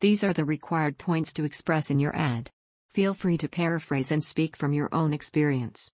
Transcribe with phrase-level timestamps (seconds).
[0.00, 2.50] These are the required points to express in your ad.
[2.88, 5.90] Feel free to paraphrase and speak from your own experience.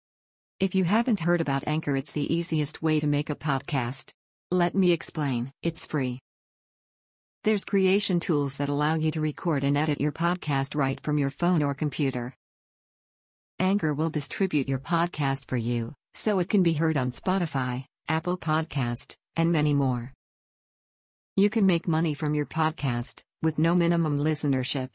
[0.59, 4.13] If you haven't heard about Anchor, it's the easiest way to make a podcast.
[4.51, 6.19] Let me explain it's free.
[7.45, 11.31] There's creation tools that allow you to record and edit your podcast right from your
[11.31, 12.35] phone or computer.
[13.61, 18.37] Anchor will distribute your podcast for you, so it can be heard on Spotify, Apple
[18.37, 20.13] Podcast, and many more.
[21.37, 24.91] You can make money from your podcast with no minimum listenership.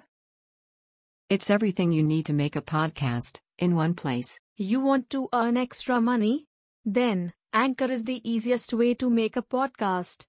[1.29, 4.39] It's everything you need to make a podcast in one place.
[4.55, 6.47] You want to earn extra money?
[6.85, 10.25] Then, Anchor is the easiest way to make a podcast.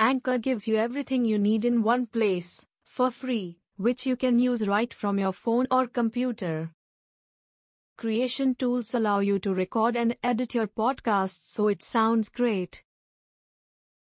[0.00, 4.66] Anchor gives you everything you need in one place, for free, which you can use
[4.66, 6.72] right from your phone or computer.
[7.98, 12.82] Creation tools allow you to record and edit your podcast so it sounds great.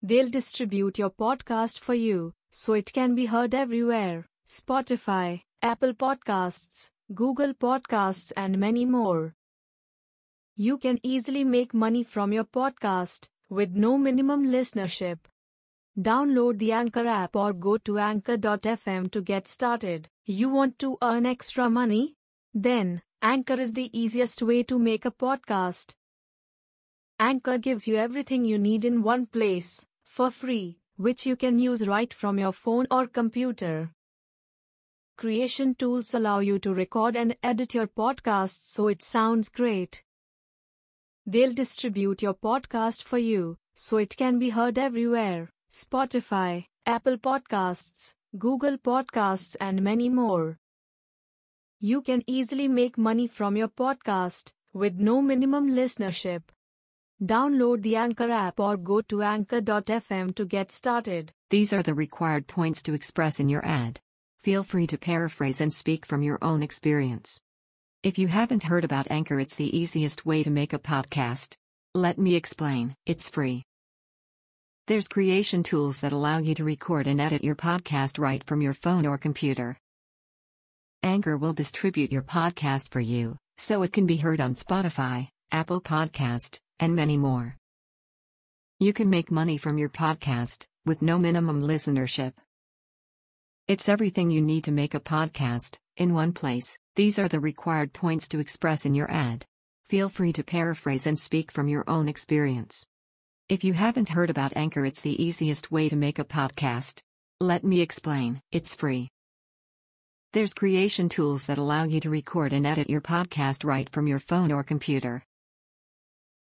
[0.04, 6.90] They'll distribute your podcast for you, so it can be heard everywhere Spotify, Apple Podcasts,
[7.14, 9.36] Google Podcasts, and many more.
[10.56, 15.18] You can easily make money from your podcast with no minimum listenership.
[15.96, 20.08] Download the Anchor app or go to anchor.fm to get started.
[20.26, 22.16] You want to earn extra money?
[22.52, 25.94] Then, Anchor is the easiest way to make a podcast.
[27.20, 31.88] Anchor gives you everything you need in one place, for free, which you can use
[31.88, 33.90] right from your phone or computer.
[35.16, 40.02] Creation tools allow you to record and edit your podcast so it sounds great.
[41.24, 48.12] They'll distribute your podcast for you, so it can be heard everywhere Spotify, Apple Podcasts,
[48.38, 50.58] Google Podcasts, and many more.
[51.80, 56.42] You can easily make money from your podcast with no minimum listenership.
[57.22, 61.32] Download the Anchor app or go to anchor.fm to get started.
[61.50, 64.00] These are the required points to express in your ad.
[64.40, 67.40] Feel free to paraphrase and speak from your own experience.
[68.02, 71.54] If you haven't heard about Anchor, it's the easiest way to make a podcast.
[71.94, 73.62] Let me explain it's free.
[74.88, 78.74] There's creation tools that allow you to record and edit your podcast right from your
[78.74, 79.78] phone or computer.
[81.04, 85.80] Anchor will distribute your podcast for you, so it can be heard on Spotify, Apple
[85.80, 87.56] Podcast, and many more.
[88.80, 92.32] You can make money from your podcast with no minimum listenership.
[93.68, 96.76] It's everything you need to make a podcast in one place.
[96.96, 99.46] These are the required points to express in your ad.
[99.84, 102.84] Feel free to paraphrase and speak from your own experience.
[103.48, 107.00] If you haven't heard about Anchor, it's the easiest way to make a podcast.
[107.38, 109.08] Let me explain it's free.
[110.32, 114.18] There's creation tools that allow you to record and edit your podcast right from your
[114.18, 115.22] phone or computer.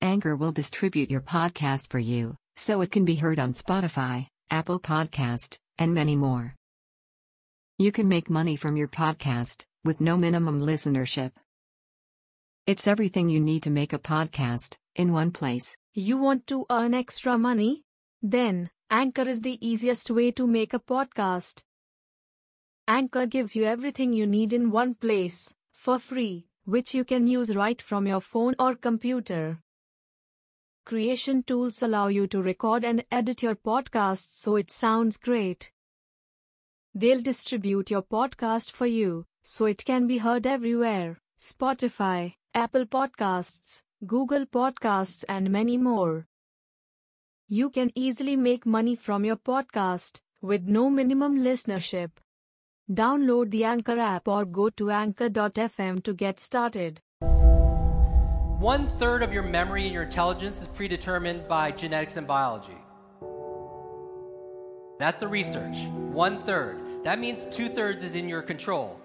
[0.06, 4.80] Anchor will distribute your podcast for you, so it can be heard on Spotify, Apple
[4.80, 6.54] Podcast, and many more.
[7.80, 11.32] You can make money from your podcast with no minimum listenership.
[12.68, 15.76] It's everything you need to make a podcast in one place.
[15.96, 17.82] You want to earn extra money?
[18.22, 21.64] Then, Anchor is the easiest way to make a podcast.
[22.88, 27.56] Anchor gives you everything you need in one place, for free, which you can use
[27.56, 29.60] right from your phone or computer.
[30.86, 35.72] Creation tools allow you to record and edit your podcast so it sounds great.
[36.94, 43.82] They'll distribute your podcast for you, so it can be heard everywhere Spotify, Apple Podcasts,
[44.06, 46.28] Google Podcasts, and many more.
[47.48, 52.12] You can easily make money from your podcast with no minimum listenership.
[52.92, 57.02] Download the Anchor app or go to anchor.fm to get started.
[58.66, 62.76] One third of your memory and your intelligence is predetermined by genetics and biology.
[64.98, 65.76] That's the research.
[65.92, 66.82] One third.
[67.04, 69.00] That means two thirds is in your control.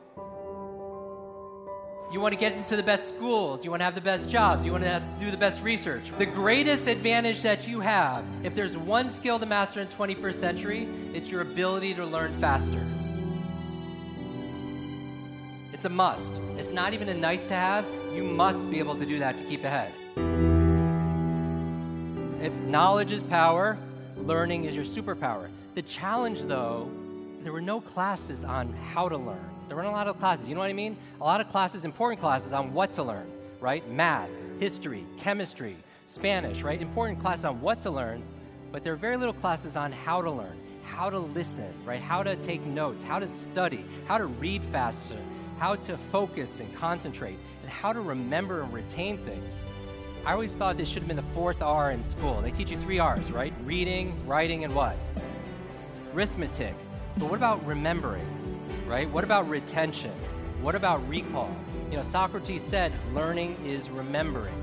[2.10, 3.62] You want to get into the best schools.
[3.62, 4.64] You want to have the best jobs.
[4.64, 6.10] You want to do the best research.
[6.16, 10.88] The greatest advantage that you have, if there's one skill to master in 21st century,
[11.12, 12.82] it's your ability to learn faster.
[15.80, 16.42] It's a must.
[16.58, 17.86] It's not even a nice to have.
[18.14, 19.90] You must be able to do that to keep ahead.
[22.42, 23.78] If knowledge is power,
[24.18, 25.48] learning is your superpower.
[25.74, 26.90] The challenge, though,
[27.42, 29.50] there were no classes on how to learn.
[29.68, 30.50] There weren't a lot of classes.
[30.50, 30.98] You know what I mean?
[31.18, 33.90] A lot of classes, important classes on what to learn, right?
[33.90, 34.28] Math,
[34.58, 35.78] history, chemistry,
[36.08, 36.82] Spanish, right?
[36.82, 38.22] Important classes on what to learn,
[38.70, 42.00] but there are very little classes on how to learn, how to listen, right?
[42.00, 45.16] How to take notes, how to study, how to read faster,
[45.60, 49.62] how to focus and concentrate, and how to remember and retain things.
[50.24, 52.40] I always thought this should have been the fourth R in school.
[52.40, 53.52] They teach you three R's, right?
[53.64, 54.96] Reading, writing, and what?
[56.14, 56.74] Arithmetic.
[57.18, 58.26] But what about remembering,
[58.88, 59.10] right?
[59.10, 60.12] What about retention?
[60.62, 61.54] What about recall?
[61.90, 64.54] You know, Socrates said learning is remembering.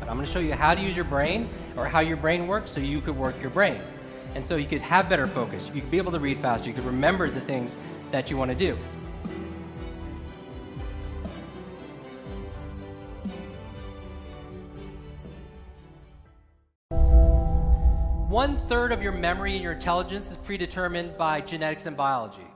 [0.00, 2.46] But I'm going to show you how to use your brain or how your brain
[2.46, 3.82] works so you could work your brain.
[4.34, 5.70] And so you could have better focus.
[5.74, 6.68] You could be able to read faster.
[6.68, 7.76] You could remember the things
[8.10, 8.78] that you want to do.
[18.28, 22.46] One third of your memory and your intelligence is predetermined by genetics and biology.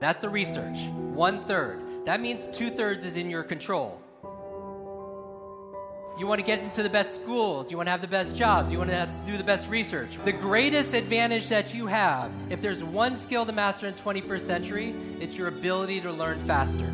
[0.00, 0.78] That's the research.
[1.14, 2.06] One third.
[2.06, 4.00] That means two thirds is in your control.
[6.20, 7.70] You want to get into the best schools.
[7.70, 8.70] You want to have the best jobs.
[8.70, 10.18] You want to do the best research.
[10.22, 14.94] The greatest advantage that you have, if there's one skill to master in 21st century,
[15.18, 16.92] it's your ability to learn faster.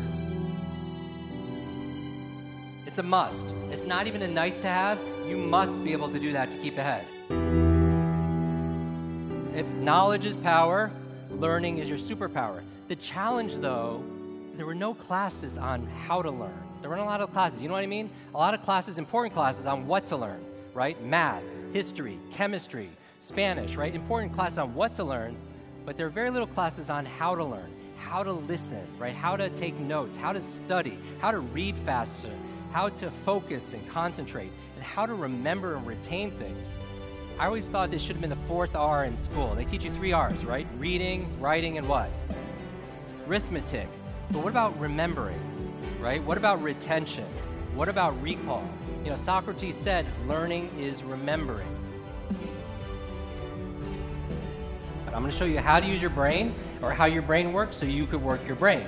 [2.85, 3.53] It's a must.
[3.69, 4.97] It's not even a nice to have.
[5.27, 7.05] You must be able to do that to keep ahead.
[9.53, 10.89] If knowledge is power,
[11.31, 12.61] learning is your superpower.
[12.87, 14.05] The challenge, though,
[14.55, 16.63] there were no classes on how to learn.
[16.81, 17.61] There weren't a lot of classes.
[17.61, 18.09] You know what I mean?
[18.33, 20.43] A lot of classes, important classes on what to learn,
[20.73, 21.01] right?
[21.03, 21.43] Math,
[21.73, 22.89] history, chemistry,
[23.21, 23.93] Spanish, right?
[23.93, 25.35] Important classes on what to learn,
[25.85, 29.13] but there are very little classes on how to learn, how to listen, right?
[29.13, 32.31] How to take notes, how to study, how to read faster,
[32.71, 36.77] how to focus and concentrate, and how to remember and retain things.
[37.39, 39.53] I always thought this should have been the fourth R in school.
[39.55, 40.67] They teach you three R's, right?
[40.77, 42.09] Reading, writing, and what?
[43.27, 43.87] arithmetic.
[44.31, 45.39] But what about remembering,
[45.99, 46.23] right?
[46.23, 47.25] What about retention?
[47.73, 48.67] What about recall?
[49.03, 51.67] You know, Socrates said learning is remembering.
[55.05, 57.53] But I'm going to show you how to use your brain or how your brain
[57.53, 58.85] works so you could work your brain.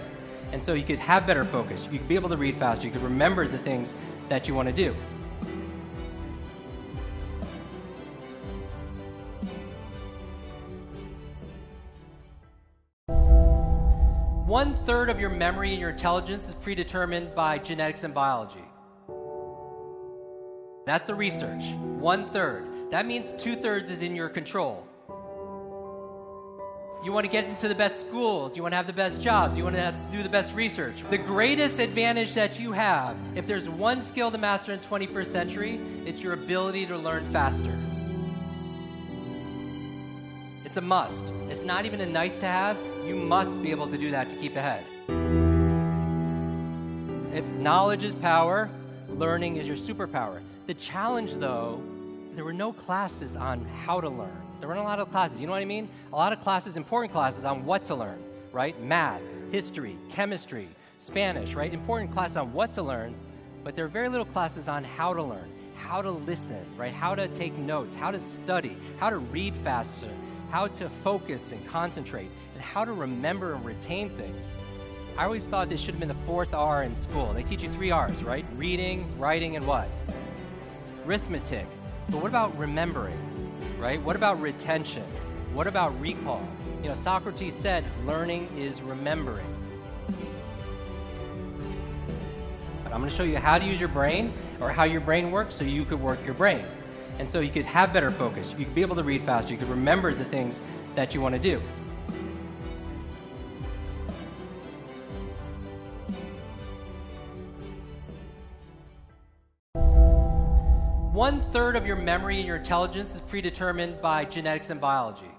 [0.52, 1.88] And so you could have better focus.
[1.92, 2.88] You could be able to read faster.
[2.88, 3.96] You could remember the things
[4.28, 4.96] that you want to do.
[14.50, 18.66] One third of your memory and your intelligence is predetermined by genetics and biology.
[20.88, 21.62] That's the research.
[22.00, 22.66] One third.
[22.90, 24.88] That means two thirds is in your control.
[27.06, 28.58] You want to get into the best schools.
[28.58, 29.56] You want to have the best jobs.
[29.56, 31.04] You want to do the best research.
[31.12, 35.80] The greatest advantage that you have, if there's one skill to master in 21st century,
[36.08, 37.78] it's your ability to learn faster.
[40.66, 41.34] It's a must.
[41.50, 42.78] It's not even a nice to have.
[43.06, 44.84] You must be able to do that to keep ahead.
[47.34, 48.70] If knowledge is power,
[49.10, 50.42] learning is your superpower.
[50.68, 51.82] The challenge, though,
[52.36, 54.42] there were no classes on how to learn.
[54.60, 55.40] There weren't a lot of classes.
[55.40, 55.90] You know what I mean?
[56.12, 58.22] A lot of classes, important classes on what to learn,
[58.52, 58.80] right?
[58.82, 59.22] Math,
[59.52, 60.68] history, chemistry,
[61.00, 61.74] Spanish, right?
[61.74, 63.16] Important classes on what to learn,
[63.64, 66.92] but there are very little classes on how to learn, how to listen, right?
[66.92, 70.10] How to take notes, how to study, how to read faster,
[70.50, 74.56] how to focus and concentrate, and how to remember and retain things.
[75.18, 77.34] I always thought this should have been the fourth R in school.
[77.34, 78.46] They teach you three R's, right?
[78.56, 79.90] Reading, writing, and what?
[81.06, 81.68] Arithmetic.
[82.10, 83.18] But what about remembering,
[83.80, 84.02] right?
[84.02, 85.04] What about retention?
[85.54, 86.48] What about recall?
[86.82, 89.46] You know, Socrates said learning is remembering.
[92.84, 95.32] But I'm going to show you how to use your brain or how your brain
[95.32, 96.66] works so you could work your brain.
[97.20, 98.56] And so you could have better focus.
[98.58, 99.54] You could be able to read faster.
[99.54, 100.62] You could remember the things
[100.96, 101.62] that you want to do.
[111.12, 115.30] One third of your memory and your intelligence is predetermined by genetics and biology.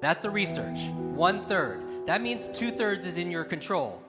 [0.00, 0.78] That's the research.
[1.14, 2.06] One third.
[2.06, 4.00] That means two thirds is in your control.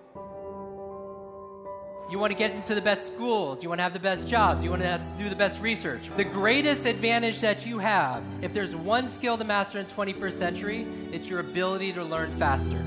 [2.09, 3.61] You want to get into the best schools.
[3.61, 4.63] You want to have the best jobs.
[4.63, 6.09] You want to do the best research.
[6.17, 10.87] The greatest advantage that you have, if there's one skill to master in 21st century,
[11.11, 12.83] it's your ability to learn faster.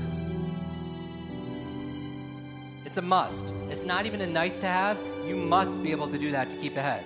[2.85, 3.45] It's a must.
[3.69, 4.97] It's not even a nice to have.
[5.25, 7.05] You must be able to do that to keep ahead.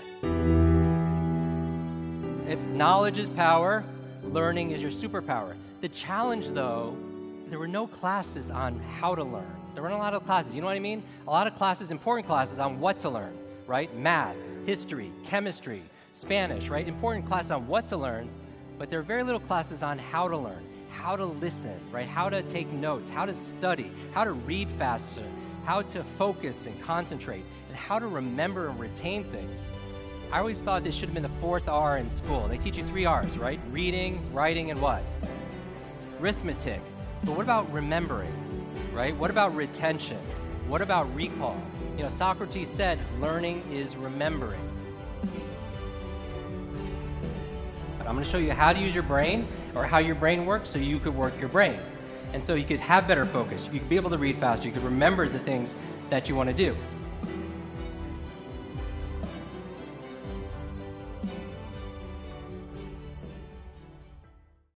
[2.50, 3.84] If knowledge is power,
[4.24, 5.56] learning is your superpower.
[5.82, 6.98] The challenge, though,
[7.50, 9.67] there were no classes on how to learn.
[9.77, 10.55] There weren't a lot of classes.
[10.55, 11.03] You know what I mean?
[11.27, 13.96] A lot of classes, important classes on what to learn, right?
[13.96, 15.84] Math, history, chemistry,
[16.15, 16.88] Spanish, right?
[16.88, 18.27] Important classes on what to learn,
[18.79, 22.07] but there are very little classes on how to learn, how to listen, right?
[22.07, 25.24] How to take notes, how to study, how to read faster,
[25.63, 29.69] how to focus and concentrate, and how to remember and retain things.
[30.31, 32.48] I always thought this should have been the fourth R in school.
[32.48, 33.60] They teach you three R's, right?
[33.69, 35.03] Reading, writing, and what?
[36.19, 36.81] Arithmetic.
[37.24, 38.34] But what about remembering?
[38.98, 39.16] Right?
[39.16, 40.18] What about retention?
[40.68, 41.56] What about recall?
[41.96, 44.60] You know, Socrates said learning is remembering.
[48.00, 50.72] I'm going to show you how to use your brain or how your brain works
[50.72, 51.77] so you could work your brain.
[52.34, 53.70] And so you could have better focus.
[53.72, 54.68] You could be able to read faster.
[54.68, 55.75] You could remember the things
[56.10, 56.75] that you want to do.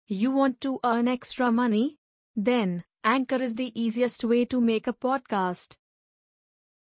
[0.07, 1.99] You want to earn extra money?
[2.35, 5.77] Then, Anchor is the easiest way to make a podcast.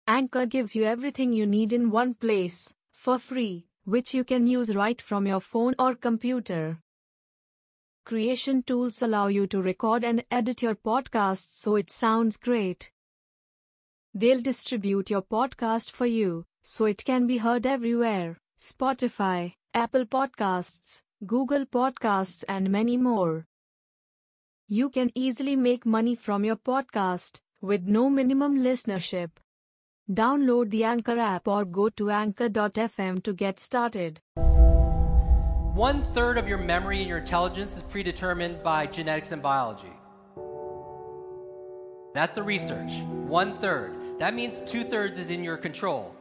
[0.08, 4.76] Anchor gives you everything you need in one place, for free, which you can use
[4.76, 6.80] right from your phone or computer.
[8.06, 12.92] Creation tools allow you to record and edit your podcast so it sounds great.
[14.14, 21.02] They'll distribute your podcast for you so it can be heard everywhere Spotify, Apple Podcasts,
[21.26, 23.48] Google Podcasts, and many more.
[24.68, 29.30] You can easily make money from your podcast with no minimum listenership.
[30.12, 34.22] Download the Anchor app or go to anchor.fm to get started.
[35.76, 39.94] One third of your memory and your intelligence is predetermined by genetics and biology.
[42.16, 42.92] That's the research.
[43.28, 43.94] One third.
[44.18, 46.16] That means two thirds is in your control.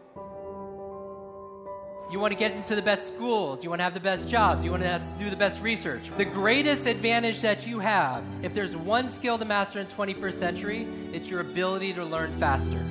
[2.11, 3.64] You want to get into the best schools.
[3.64, 4.62] You want to have the best jobs.
[4.64, 6.11] You want to do the best research.
[6.16, 10.87] The greatest advantage that you have, if there's one skill to master in 21st century,
[11.12, 12.84] it's your ability to learn faster.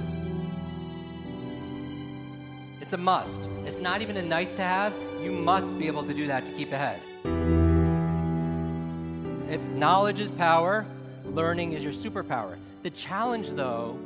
[2.82, 3.48] It's a must.
[3.66, 4.94] It's not even a nice to have.
[5.22, 7.00] You must be able to do that to keep ahead.
[9.50, 10.86] If knowledge is power,
[11.26, 12.58] learning is your superpower.
[12.82, 13.98] The challenge, though,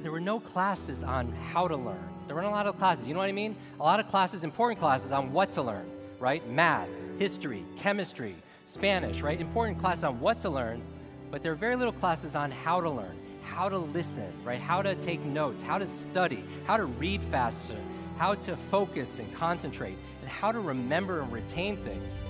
[0.00, 2.13] there were no classes on how to learn.
[2.26, 3.06] There weren't a lot of classes.
[3.06, 3.54] You know what I mean?
[3.78, 6.46] A lot of classes, important classes on what to learn, right?
[6.48, 6.88] Math,
[7.18, 9.40] history, chemistry, Spanish, right?
[9.40, 10.82] Important classes on what to learn,
[11.30, 14.58] but there are very little classes on how to learn, how to listen, right?
[14.58, 17.76] How to take notes, how to study, how to read faster,
[18.16, 22.22] how to focus and concentrate, and how to remember and retain things.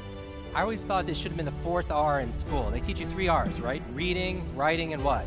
[0.55, 2.71] I always thought this should have been the fourth R in school.
[2.71, 3.83] They teach you three R's, right?
[3.93, 5.25] Reading, writing, and what?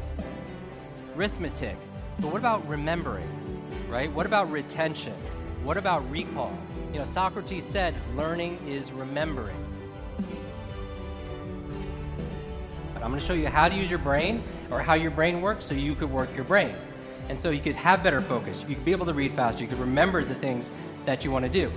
[1.15, 1.77] Arithmetic.
[2.19, 3.29] But what about remembering,
[3.87, 4.11] right?
[4.11, 5.13] What about retention?
[5.63, 6.57] What about recall?
[6.91, 9.55] You know, Socrates said learning is remembering.
[12.93, 15.41] But I'm going to show you how to use your brain or how your brain
[15.41, 16.75] works so you could work your brain.
[17.29, 18.65] And so you could have better focus.
[18.67, 19.63] You could be able to read faster.
[19.63, 20.71] You could remember the things
[21.05, 21.71] that you want to do.